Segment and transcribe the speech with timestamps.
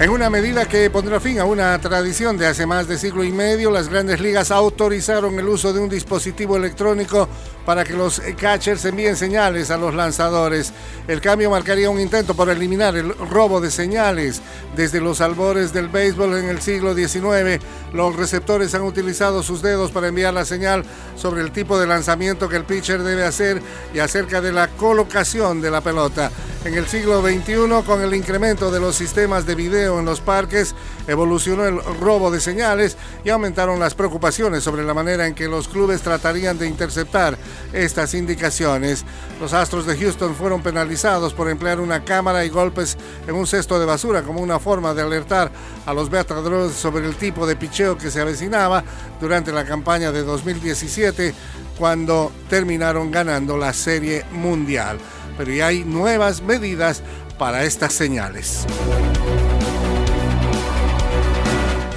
[0.00, 3.32] En una medida que pondrá fin a una tradición de hace más de siglo y
[3.32, 7.28] medio, las grandes ligas autorizaron el uso de un dispositivo electrónico
[7.66, 10.72] para que los catchers envíen señales a los lanzadores.
[11.08, 14.40] El cambio marcaría un intento por eliminar el robo de señales.
[14.76, 17.60] Desde los albores del béisbol en el siglo XIX,
[17.92, 20.84] los receptores han utilizado sus dedos para enviar la señal
[21.16, 23.60] sobre el tipo de lanzamiento que el pitcher debe hacer
[23.92, 26.30] y acerca de la colocación de la pelota.
[26.64, 30.74] En el siglo XXI, con el incremento de los sistemas de video en los parques,
[31.06, 35.68] evolucionó el robo de señales y aumentaron las preocupaciones sobre la manera en que los
[35.68, 37.38] clubes tratarían de interceptar
[37.72, 39.04] estas indicaciones.
[39.40, 43.78] Los Astros de Houston fueron penalizados por emplear una cámara y golpes en un cesto
[43.78, 45.50] de basura como una forma de alertar
[45.86, 48.84] a los bateadores sobre el tipo de picheo que se avecinaba
[49.20, 51.34] durante la campaña de 2017
[51.78, 54.98] cuando terminaron ganando la Serie Mundial.
[55.36, 57.02] Pero ya hay nuevas medidas
[57.38, 58.66] para estas señales.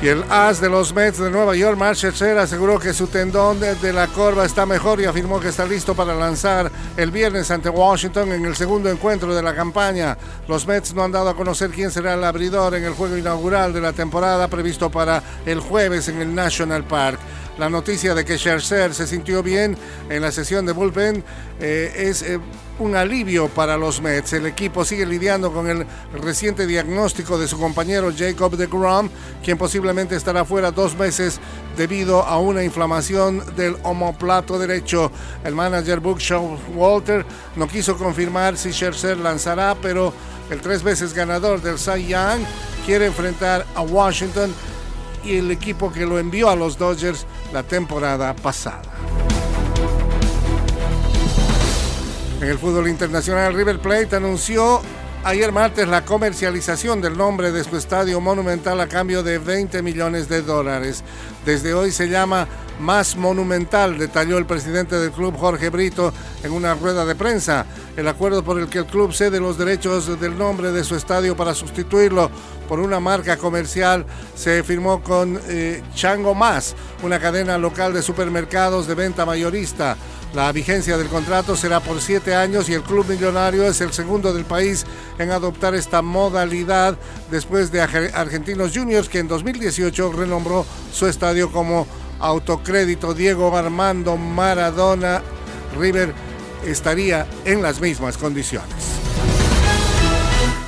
[0.02, 3.60] Y el as de los Mets de Nueva York, Mark Scherzer, aseguró que su tendón
[3.60, 7.70] de, la corva está mejor y afirmó que está listo para lanzar el viernes ante
[7.70, 10.18] Washington en el segundo encuentro de la campaña.
[10.48, 13.74] Los Mets no han dado a conocer quién será el abridor en el juego inaugural
[13.74, 17.20] de la temporada previsto para el jueves en el National Park.
[17.58, 19.78] La noticia de que Scherzer se sintió bien
[20.10, 21.24] en la sesión de bullpen
[21.60, 22.40] eh, es eh,
[22.80, 24.34] un alivio para los Mets.
[24.34, 29.10] El equipo sigue lidiando con el reciente diagnóstico de su compañero Jacob de Grom,
[29.44, 31.40] quien posiblemente estará fuera dos meses
[31.78, 35.12] debido a una inflamación del homoplato derecho.
[35.44, 36.22] El manager Buck
[36.74, 37.26] Walter
[37.58, 40.14] no quiso confirmar si Scherzer lanzará, pero
[40.50, 42.42] el tres veces ganador del Cy Young
[42.86, 44.54] quiere enfrentar a Washington
[45.23, 48.81] y el equipo que lo envió a los Dodgers la temporada pasada.
[52.41, 54.81] En el fútbol internacional, River Plate anunció
[55.23, 60.27] ayer martes la comercialización del nombre de su estadio monumental a cambio de 20 millones
[60.27, 61.04] de dólares.
[61.45, 62.48] Desde hoy se llama
[62.80, 66.11] Más Monumental, detalló el presidente del club Jorge Brito
[66.43, 67.65] en una rueda de prensa.
[67.95, 71.36] El acuerdo por el que el club cede los derechos del nombre de su estadio
[71.36, 72.31] para sustituirlo
[72.67, 74.05] por una marca comercial
[74.36, 79.98] se firmó con eh, Chango Más, una cadena local de supermercados de venta mayorista.
[80.33, 84.33] La vigencia del contrato será por siete años y el Club Millonario es el segundo
[84.33, 84.86] del país
[85.19, 86.97] en adoptar esta modalidad
[87.30, 91.86] después de Argentinos Juniors, que en 2018 renombró su estadio como
[92.19, 95.21] Autocrédito Diego Armando Maradona.
[95.77, 96.14] River
[96.65, 98.69] estaría en las mismas condiciones.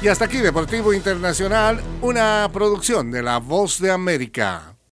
[0.02, 4.73] Y hasta aquí Deportivo Internacional, una producción de La Voz de América.